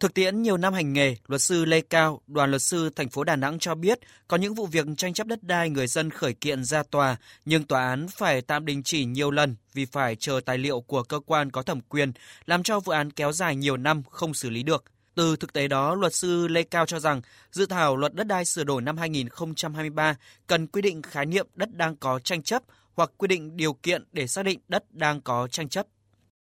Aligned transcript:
Thực 0.00 0.14
tiễn 0.14 0.42
nhiều 0.42 0.56
năm 0.56 0.74
hành 0.74 0.92
nghề, 0.92 1.14
luật 1.26 1.40
sư 1.40 1.64
Lê 1.64 1.80
Cao, 1.80 2.20
đoàn 2.26 2.50
luật 2.50 2.62
sư 2.62 2.90
thành 2.96 3.08
phố 3.08 3.24
Đà 3.24 3.36
Nẵng 3.36 3.58
cho 3.58 3.74
biết 3.74 3.98
có 4.28 4.36
những 4.36 4.54
vụ 4.54 4.66
việc 4.66 4.86
tranh 4.96 5.12
chấp 5.12 5.26
đất 5.26 5.42
đai 5.42 5.70
người 5.70 5.86
dân 5.86 6.10
khởi 6.10 6.34
kiện 6.34 6.64
ra 6.64 6.82
tòa, 6.90 7.16
nhưng 7.44 7.64
tòa 7.64 7.88
án 7.88 8.06
phải 8.18 8.42
tạm 8.42 8.66
đình 8.66 8.82
chỉ 8.82 9.04
nhiều 9.04 9.30
lần 9.30 9.56
vì 9.74 9.84
phải 9.84 10.16
chờ 10.16 10.40
tài 10.44 10.58
liệu 10.58 10.80
của 10.80 11.02
cơ 11.02 11.20
quan 11.26 11.50
có 11.50 11.62
thẩm 11.62 11.80
quyền, 11.80 12.12
làm 12.46 12.62
cho 12.62 12.80
vụ 12.80 12.92
án 12.92 13.10
kéo 13.10 13.32
dài 13.32 13.56
nhiều 13.56 13.76
năm 13.76 14.02
không 14.10 14.34
xử 14.34 14.50
lý 14.50 14.62
được. 14.62 14.84
Từ 15.14 15.36
thực 15.36 15.52
tế 15.52 15.68
đó, 15.68 15.94
luật 15.94 16.14
sư 16.14 16.48
Lê 16.48 16.62
Cao 16.62 16.86
cho 16.86 16.98
rằng 16.98 17.20
dự 17.50 17.66
thảo 17.66 17.96
luật 17.96 18.14
đất 18.14 18.26
đai 18.26 18.44
sửa 18.44 18.64
đổi 18.64 18.82
năm 18.82 18.96
2023 18.96 20.16
cần 20.46 20.66
quy 20.66 20.82
định 20.82 21.02
khái 21.02 21.26
niệm 21.26 21.46
đất 21.54 21.68
đang 21.74 21.96
có 21.96 22.18
tranh 22.18 22.42
chấp 22.42 22.62
hoặc 22.96 23.10
quy 23.16 23.28
định 23.28 23.56
điều 23.56 23.72
kiện 23.72 24.04
để 24.12 24.26
xác 24.26 24.42
định 24.42 24.60
đất 24.68 24.84
đang 24.90 25.20
có 25.20 25.48
tranh 25.48 25.68
chấp. 25.68 25.86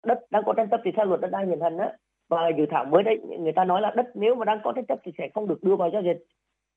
Đất 0.07 0.19
đang 0.31 0.43
có 0.47 0.53
tranh 0.57 0.67
chấp 0.71 0.81
thì 0.85 0.91
theo 0.97 1.07
luật 1.07 1.21
đất 1.21 1.29
đai 1.33 1.47
hiện 1.47 1.61
hành 1.61 1.79
á 1.79 1.87
và 2.31 2.49
dự 2.59 2.67
thảo 2.71 2.85
mới 2.85 3.03
đấy, 3.03 3.19
người 3.39 3.53
ta 3.53 3.65
nói 3.65 3.81
là 3.81 3.93
đất 3.97 4.07
nếu 4.15 4.35
mà 4.35 4.45
đang 4.45 4.61
có 4.65 4.73
tranh 4.73 4.87
chấp 4.87 4.99
thì 5.05 5.13
sẽ 5.19 5.29
không 5.35 5.49
được 5.49 5.63
đưa 5.63 5.77
vào 5.77 5.91
giao 5.93 6.03
dịch. 6.03 6.25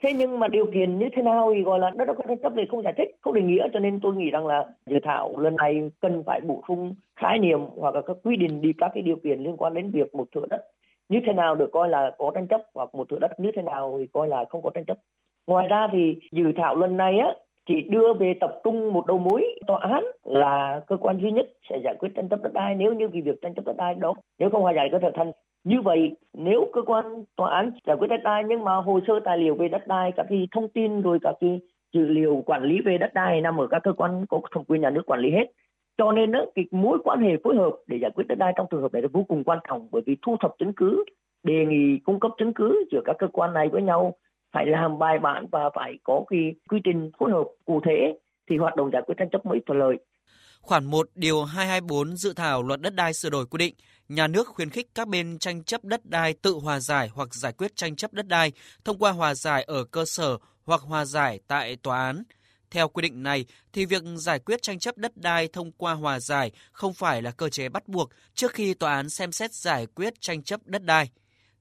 Thế 0.04 0.14
nhưng 0.14 0.40
mà 0.40 0.48
điều 0.48 0.66
kiện 0.74 1.00
như 1.00 1.10
thế 1.16 1.22
nào 1.22 1.52
thì 1.56 1.62
gọi 1.62 1.80
là 1.80 1.92
đất 1.96 2.06
có 2.18 2.24
tranh 2.28 2.38
chấp 2.44 2.54
thì 2.56 2.64
không 2.72 2.84
giải 2.84 2.94
thích, 2.98 3.16
không 3.22 3.34
định 3.34 3.48
nghĩa, 3.48 3.68
cho 3.74 3.80
nên 3.80 4.00
tôi 4.00 4.16
nghĩ 4.16 4.30
rằng 4.32 4.48
là 4.48 4.66
dự 4.86 5.00
thảo 5.04 5.34
lần 5.38 5.56
này 5.56 5.92
cần 6.02 6.24
phải 6.26 6.42
bổ 6.42 6.62
sung 6.68 6.96
khái 7.16 7.40
niệm 7.40 7.60
hoặc 7.76 7.96
là 7.96 8.02
các 8.02 8.18
quy 8.24 8.36
định 8.36 8.62
đi 8.62 8.74
các 8.78 8.92
cái 8.94 9.04
điều 9.04 9.16
kiện 9.16 9.40
liên 9.40 9.58
quan 9.58 9.74
đến 9.74 9.92
việc 9.92 10.16
một 10.16 10.28
thửa 10.36 10.46
đất 10.50 10.62
như 11.10 11.20
thế 11.26 11.34
nào 11.34 11.56
được 11.56 11.70
coi 11.72 11.90
là 11.90 12.12
có 12.18 12.32
tranh 12.36 12.48
chấp 12.48 12.62
hoặc 12.74 12.96
một 12.96 13.10
thửa 13.10 13.20
đất 13.20 13.40
như 13.40 13.52
thế 13.56 13.62
nào 13.62 13.96
thì 14.00 14.08
coi 14.14 14.28
là 14.28 14.46
không 14.50 14.62
có 14.62 14.70
tranh 14.74 14.86
chấp. 14.86 14.98
Ngoài 15.48 15.68
ra 15.68 15.88
thì 15.92 16.16
dự 16.32 16.52
thảo 16.58 16.76
lần 16.76 16.98
này 16.98 17.20
á 17.20 17.34
chỉ 17.68 17.82
đưa 17.82 18.14
về 18.14 18.34
tập 18.40 18.62
trung 18.64 18.94
một 18.94 19.08
đầu 19.08 19.18
mối 19.18 19.60
tòa 19.68 19.80
án 19.82 20.04
là 20.24 20.82
cơ 20.88 20.98
quan 20.98 21.18
duy 21.22 21.32
nhất 21.32 21.50
sẽ 21.70 21.80
giải 21.84 21.96
quyết 22.00 22.10
tranh 22.16 22.30
chấp 22.30 22.44
đất 22.44 22.54
đai. 22.54 22.76
Nếu 22.76 22.94
như 22.94 23.08
cái 23.08 23.22
việc 23.22 23.42
tranh 23.42 23.54
chấp 23.54 23.66
đất 23.66 23.78
đai 23.78 23.96
đó 23.96 24.14
nếu 24.40 24.50
không 24.50 24.62
hòa 24.62 24.74
giải 24.76 24.90
có 24.92 25.00
thể 25.02 25.12
thành. 25.16 25.32
Như 25.64 25.82
vậy 25.82 26.12
nếu 26.34 26.68
cơ 26.74 26.82
quan 26.82 27.24
tòa 27.36 27.56
án 27.56 27.72
giải 27.88 27.98
quyết 27.98 28.08
đất 28.08 28.24
đai 28.24 28.44
nhưng 28.48 28.64
mà 28.64 28.76
hồ 28.76 29.00
sơ 29.08 29.20
tài 29.20 29.38
liệu 29.38 29.56
về 29.56 29.68
đất 29.68 29.88
đai 29.88 30.12
các 30.12 30.26
cái 30.30 30.48
thông 30.52 30.70
tin 30.70 31.02
rồi 31.02 31.20
các 31.22 31.36
cái 31.40 31.62
dữ 31.94 32.02
liệu 32.02 32.44
quản 32.46 32.64
lý 32.64 32.82
về 32.86 32.98
đất 32.98 33.14
đai 33.14 33.42
nằm 33.42 33.58
ở 33.58 33.68
các 33.68 33.84
cơ 33.84 33.94
quan 33.94 34.26
có 34.30 34.42
thẩm 34.52 34.64
quyền 34.64 34.82
nhà 34.82 34.90
nước 34.90 35.06
quản 35.06 35.20
lý 35.20 35.32
hết. 35.32 35.52
Cho 35.98 36.12
nên 36.12 36.32
đó, 36.32 36.46
cái 36.56 36.66
mối 36.72 36.98
quan 37.04 37.22
hệ 37.22 37.38
phối 37.44 37.56
hợp 37.56 37.76
để 37.88 37.98
giải 38.02 38.12
quyết 38.16 38.28
đất 38.28 38.38
đai 38.38 38.54
trong 38.56 38.68
trường 38.72 38.82
hợp 38.82 38.94
này 38.94 39.02
là 39.02 39.08
vô 39.14 39.24
cùng 39.24 39.44
quan 39.44 39.60
trọng 39.70 39.88
bởi 39.92 40.02
vì 40.06 40.18
thu 40.22 40.38
thập 40.40 40.56
chứng 40.60 40.74
cứ 40.74 41.06
đề 41.44 41.66
nghị 41.66 42.00
cung 42.04 42.20
cấp 42.20 42.32
chứng 42.38 42.54
cứ 42.54 42.84
giữa 42.92 43.02
các 43.06 43.16
cơ 43.20 43.28
quan 43.28 43.54
này 43.54 43.70
với 43.70 43.82
nhau 43.82 44.14
phải 44.54 44.66
làm 44.66 45.00
bài 45.00 45.20
bản 45.24 45.46
và 45.52 45.60
phải 45.76 45.94
có 46.04 46.24
cái 46.30 46.40
quy 46.70 46.80
trình 46.84 47.12
phối 47.20 47.32
hợp 47.32 47.44
cụ 47.66 47.82
thể 47.86 48.20
thì 48.50 48.58
hoạt 48.58 48.76
động 48.76 48.90
giải 48.94 49.02
quyết 49.06 49.16
tranh 49.18 49.30
chấp 49.32 49.46
mới 49.46 49.60
thuận 49.66 49.80
lợi. 49.80 49.96
Khoản 50.62 50.86
1 50.86 51.10
điều 51.16 51.44
224 51.44 52.18
dự 52.18 52.34
thảo 52.34 52.64
luật 52.64 52.82
đất 52.82 52.96
đai 52.96 53.14
sửa 53.14 53.30
đổi 53.30 53.46
quy 53.46 53.58
định, 53.58 53.76
nhà 54.10 54.28
nước 54.28 54.48
khuyến 54.48 54.70
khích 54.70 54.88
các 54.96 55.08
bên 55.08 55.40
tranh 55.40 55.64
chấp 55.64 55.84
đất 55.84 56.06
đai 56.06 56.34
tự 56.34 56.54
hòa 56.54 56.80
giải 56.80 57.10
hoặc 57.14 57.34
giải 57.34 57.54
quyết 57.54 57.76
tranh 57.76 57.96
chấp 57.96 58.14
đất 58.14 58.28
đai 58.28 58.52
thông 58.86 58.98
qua 58.98 59.12
hòa 59.12 59.36
giải 59.36 59.64
ở 59.64 59.84
cơ 59.84 60.06
sở 60.06 60.38
hoặc 60.66 60.82
hòa 60.82 61.06
giải 61.06 61.40
tại 61.48 61.76
tòa 61.76 62.06
án. 62.06 62.24
Theo 62.72 62.88
quy 62.88 63.02
định 63.02 63.24
này 63.24 63.46
thì 63.74 63.86
việc 63.86 64.04
giải 64.16 64.40
quyết 64.40 64.62
tranh 64.62 64.80
chấp 64.80 64.98
đất 64.98 65.18
đai 65.18 65.48
thông 65.54 65.72
qua 65.72 65.94
hòa 65.94 66.20
giải 66.20 66.52
không 66.72 66.94
phải 66.94 67.22
là 67.22 67.32
cơ 67.32 67.50
chế 67.50 67.70
bắt 67.70 67.88
buộc 67.88 68.10
trước 68.34 68.52
khi 68.52 68.74
tòa 68.74 68.94
án 68.94 69.10
xem 69.10 69.32
xét 69.32 69.54
giải 69.54 69.86
quyết 69.96 70.22
tranh 70.22 70.44
chấp 70.44 70.60
đất 70.66 70.84
đai. 70.84 71.10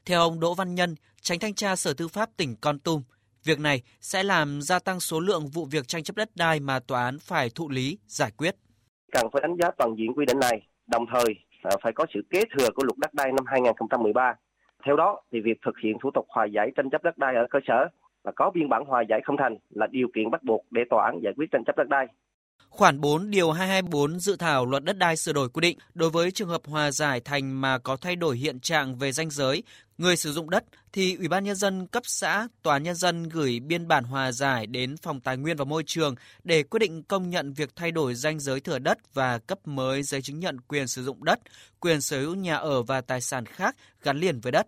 Theo 0.06 0.20
ông 0.20 0.40
Đỗ 0.40 0.54
Văn 0.54 0.74
Nhân, 0.74 0.94
tránh 1.20 1.38
thanh 1.38 1.54
tra 1.54 1.76
Sở 1.76 1.94
Tư 1.94 2.08
pháp 2.08 2.28
tỉnh 2.36 2.56
Con 2.60 2.78
Tum, 2.78 3.02
việc 3.44 3.60
này 3.60 3.82
sẽ 4.00 4.22
làm 4.22 4.62
gia 4.62 4.78
tăng 4.78 5.00
số 5.00 5.20
lượng 5.20 5.46
vụ 5.46 5.64
việc 5.64 5.88
tranh 5.88 6.02
chấp 6.02 6.16
đất 6.16 6.30
đai 6.34 6.60
mà 6.60 6.80
tòa 6.80 7.04
án 7.04 7.18
phải 7.20 7.50
thụ 7.54 7.68
lý, 7.68 7.98
giải 8.06 8.30
quyết. 8.36 8.54
Cần 9.12 9.26
phải 9.32 9.42
đánh 9.42 9.56
giá 9.56 9.70
toàn 9.78 9.94
diện 9.98 10.12
quy 10.16 10.26
định 10.26 10.38
này, 10.38 10.66
đồng 10.86 11.04
thời 11.12 11.34
à, 11.62 11.70
phải 11.82 11.92
có 11.92 12.06
sự 12.14 12.20
kế 12.30 12.42
thừa 12.56 12.68
của 12.74 12.84
luật 12.84 12.98
đất 12.98 13.14
đai 13.14 13.32
năm 13.32 13.44
2013. 13.46 14.34
Theo 14.86 14.96
đó, 14.96 15.22
thì 15.32 15.40
việc 15.40 15.58
thực 15.66 15.74
hiện 15.84 15.96
thủ 16.02 16.10
tục 16.14 16.26
hòa 16.28 16.44
giải 16.44 16.70
tranh 16.76 16.90
chấp 16.90 17.02
đất 17.02 17.18
đai 17.18 17.34
ở 17.34 17.46
cơ 17.50 17.58
sở 17.68 17.88
và 18.24 18.32
có 18.36 18.50
biên 18.54 18.68
bản 18.68 18.84
hòa 18.84 19.02
giải 19.08 19.20
không 19.24 19.36
thành 19.36 19.56
là 19.70 19.86
điều 19.86 20.08
kiện 20.14 20.30
bắt 20.30 20.42
buộc 20.42 20.64
để 20.70 20.82
tòa 20.90 21.04
án 21.04 21.20
giải 21.22 21.32
quyết 21.36 21.46
tranh 21.50 21.64
chấp 21.66 21.76
đất 21.76 21.88
đai. 21.88 22.06
Khoản 22.72 23.00
4 23.00 23.30
điều 23.30 23.52
224 23.52 24.20
dự 24.20 24.36
thảo 24.36 24.66
luật 24.66 24.84
đất 24.84 24.98
đai 24.98 25.16
sửa 25.16 25.32
đổi 25.32 25.48
quy 25.48 25.60
định 25.60 25.78
đối 25.94 26.10
với 26.10 26.30
trường 26.30 26.48
hợp 26.48 26.60
hòa 26.66 26.90
giải 26.90 27.20
thành 27.20 27.60
mà 27.60 27.78
có 27.78 27.96
thay 27.96 28.16
đổi 28.16 28.36
hiện 28.36 28.60
trạng 28.60 28.96
về 28.96 29.12
danh 29.12 29.30
giới, 29.30 29.62
người 29.98 30.16
sử 30.16 30.32
dụng 30.32 30.50
đất 30.50 30.64
thì 30.92 31.16
Ủy 31.16 31.28
ban 31.28 31.44
nhân 31.44 31.56
dân 31.56 31.86
cấp 31.86 32.02
xã, 32.06 32.48
tòa 32.62 32.78
nhân 32.78 32.94
dân 32.94 33.28
gửi 33.28 33.60
biên 33.60 33.88
bản 33.88 34.04
hòa 34.04 34.32
giải 34.32 34.66
đến 34.66 34.96
phòng 34.96 35.20
tài 35.20 35.36
nguyên 35.36 35.56
và 35.56 35.64
môi 35.64 35.82
trường 35.86 36.14
để 36.44 36.62
quyết 36.62 36.78
định 36.78 37.02
công 37.02 37.30
nhận 37.30 37.52
việc 37.52 37.76
thay 37.76 37.90
đổi 37.90 38.14
danh 38.14 38.40
giới 38.40 38.60
thửa 38.60 38.78
đất 38.78 38.98
và 39.14 39.38
cấp 39.38 39.58
mới 39.68 40.02
giấy 40.02 40.22
chứng 40.22 40.40
nhận 40.40 40.60
quyền 40.60 40.88
sử 40.88 41.04
dụng 41.04 41.24
đất, 41.24 41.40
quyền 41.80 42.00
sở 42.00 42.20
hữu 42.20 42.34
nhà 42.34 42.56
ở 42.56 42.82
và 42.82 43.00
tài 43.00 43.20
sản 43.20 43.46
khác 43.46 43.76
gắn 44.02 44.18
liền 44.18 44.40
với 44.40 44.52
đất. 44.52 44.66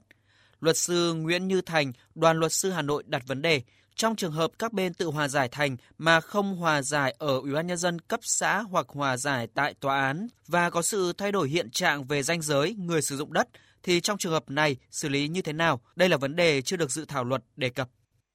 Luật 0.60 0.76
sư 0.76 1.14
Nguyễn 1.14 1.48
Như 1.48 1.60
Thành, 1.60 1.92
đoàn 2.14 2.36
luật 2.36 2.52
sư 2.52 2.70
Hà 2.70 2.82
Nội 2.82 3.02
đặt 3.06 3.22
vấn 3.26 3.42
đề 3.42 3.62
trong 3.94 4.16
trường 4.16 4.32
hợp 4.32 4.50
các 4.58 4.72
bên 4.72 4.92
tự 4.94 5.06
hòa 5.06 5.28
giải 5.28 5.48
thành 5.52 5.76
mà 5.98 6.20
không 6.20 6.56
hòa 6.56 6.82
giải 6.82 7.14
ở 7.18 7.38
Ủy 7.42 7.54
ban 7.54 7.66
nhân 7.66 7.76
dân 7.76 7.98
cấp 7.98 8.20
xã 8.22 8.58
hoặc 8.58 8.86
hòa 8.88 9.16
giải 9.16 9.48
tại 9.54 9.74
tòa 9.80 10.00
án 10.00 10.26
và 10.48 10.70
có 10.70 10.82
sự 10.82 11.12
thay 11.18 11.32
đổi 11.32 11.48
hiện 11.48 11.70
trạng 11.70 12.04
về 12.04 12.22
danh 12.22 12.42
giới 12.42 12.74
người 12.78 13.02
sử 13.02 13.16
dụng 13.16 13.32
đất 13.32 13.48
thì 13.82 14.00
trong 14.00 14.18
trường 14.18 14.32
hợp 14.32 14.42
này 14.48 14.76
xử 14.90 15.08
lý 15.08 15.28
như 15.28 15.42
thế 15.42 15.52
nào? 15.52 15.80
Đây 15.96 16.08
là 16.08 16.16
vấn 16.16 16.36
đề 16.36 16.60
chưa 16.62 16.76
được 16.76 16.90
dự 16.90 17.04
thảo 17.08 17.24
luật 17.24 17.42
đề 17.56 17.70
cập. 17.70 17.88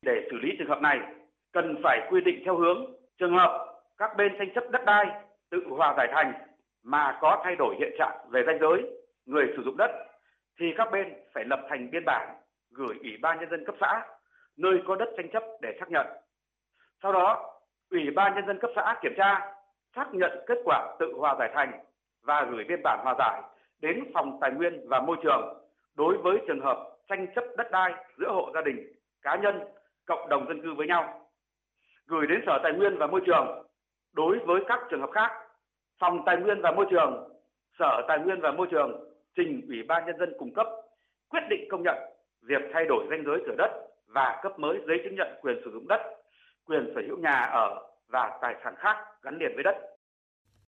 Để 0.06 0.14
xử 0.32 0.38
lý 0.44 0.50
trường 0.60 0.70
hợp 0.70 0.82
này, 0.82 0.98
cần 1.54 1.76
phải 1.84 1.98
quy 2.12 2.22
định 2.26 2.42
theo 2.46 2.58
hướng 2.58 2.78
trường 3.20 3.34
hợp 3.38 3.66
các 3.98 4.12
bên 4.18 4.32
tranh 4.40 4.50
chấp 4.56 4.64
đất 4.72 4.82
đai 4.86 5.06
tự 5.52 5.58
hòa 5.70 5.94
giải 5.98 6.08
thành 6.14 6.34
mà 6.84 7.18
có 7.22 7.42
thay 7.44 7.56
đổi 7.56 7.76
hiện 7.80 7.92
trạng 8.00 8.30
về 8.30 8.42
danh 8.48 8.58
giới 8.62 8.82
người 9.26 9.46
sử 9.58 9.64
dụng 9.66 9.78
đất 9.78 9.92
thì 10.60 10.66
các 10.78 10.88
bên 10.92 11.08
phải 11.34 11.44
lập 11.46 11.60
thành 11.70 11.92
biên 11.92 12.06
bản 12.06 12.36
gửi 12.72 12.96
Ủy 13.02 13.12
ban 13.22 13.40
nhân 13.40 13.50
dân 13.52 13.64
cấp 13.66 13.76
xã 13.82 14.02
nơi 14.60 14.82
có 14.88 14.96
đất 14.96 15.10
tranh 15.18 15.30
chấp 15.30 15.44
để 15.62 15.78
xác 15.80 15.92
nhận. 15.92 16.08
Sau 17.04 17.14
đó, 17.14 17.56
Ủy 17.92 18.12
ban 18.16 18.36
nhân 18.36 18.48
dân 18.48 18.60
cấp 18.60 18.72
xã 18.76 18.96
kiểm 19.02 19.14
tra, 19.18 19.54
xác 19.96 20.14
nhận 20.14 20.44
kết 20.48 20.58
quả 20.64 20.96
tự 21.00 21.14
hòa 21.18 21.36
giải 21.40 21.50
thành 21.54 21.72
và 22.24 22.48
gửi 22.52 22.64
biên 22.64 22.82
bản 22.84 23.00
hòa 23.04 23.16
giải 23.20 23.42
đến 23.82 24.04
phòng 24.14 24.38
tài 24.42 24.52
nguyên 24.52 24.90
và 24.90 25.00
môi 25.00 25.18
trường 25.24 25.64
đối 25.96 26.18
với 26.18 26.38
trường 26.48 26.62
hợp 26.62 26.98
tranh 27.08 27.28
chấp 27.36 27.44
đất 27.58 27.72
đai 27.72 27.94
giữa 28.20 28.32
hộ 28.32 28.52
gia 28.54 28.62
đình, 28.62 28.94
cá 29.22 29.36
nhân, 29.36 29.60
cộng 30.06 30.30
đồng 30.30 30.48
dân 30.48 30.62
cư 30.62 30.74
với 30.74 30.88
nhau. 30.88 31.30
Gửi 32.08 32.28
đến 32.28 32.44
Sở 32.46 32.60
Tài 32.64 32.74
nguyên 32.74 32.98
và 32.98 33.08
Môi 33.08 33.22
trường 33.26 33.68
đối 34.14 34.40
với 34.40 34.62
các 34.68 34.80
trường 34.90 35.02
hợp 35.02 35.10
khác, 35.14 35.32
Phòng 36.00 36.24
Tài 36.26 36.38
nguyên 36.38 36.62
và 36.62 36.72
Môi 36.72 36.86
trường, 36.92 37.30
Sở 37.80 38.02
Tài 38.08 38.20
nguyên 38.20 38.42
và 38.42 38.52
Môi 38.52 38.68
trường 38.72 39.14
trình 39.36 39.62
Ủy 39.68 39.84
ban 39.84 40.06
nhân 40.06 40.18
dân 40.20 40.34
cung 40.40 40.54
cấp 40.54 40.68
quyết 41.30 41.44
định 41.50 41.68
công 41.70 41.84
nhận 41.84 41.98
việc 42.42 42.62
thay 42.74 42.86
đổi 42.86 43.08
danh 43.10 43.24
giới 43.26 43.40
thửa 43.46 43.56
đất 43.58 43.72
và 44.10 44.40
cấp 44.44 44.60
mới 44.60 44.80
giấy 44.88 45.02
chứng 45.04 45.16
nhận 45.16 45.28
quyền 45.42 45.62
sử 45.66 45.72
dụng 45.72 45.88
đất, 45.88 46.02
quyền 46.66 46.92
sở 46.96 47.02
hữu 47.08 47.18
nhà 47.18 47.46
ở 47.54 47.88
và 48.10 48.38
tài 48.42 48.56
sản 48.64 48.76
khác 48.78 48.98
gắn 49.24 49.38
liền 49.40 49.52
với 49.56 49.64
đất. 49.64 49.76